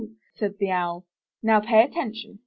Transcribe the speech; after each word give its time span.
said 0.33 0.55
the 0.57 0.71
Owl. 0.71 1.05
'*Now 1.43 1.59
pay 1.59 1.79
atten 1.83 2.11
tion. 2.15 2.39